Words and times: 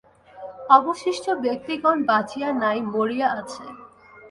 অবশিষ্ট 0.69 1.25
ব্যক্তিগণ 1.43 1.97
বাঁচিয়া 2.09 2.49
নাই, 2.63 2.77
মরিয়া 2.93 3.27
আছে। 3.39 3.63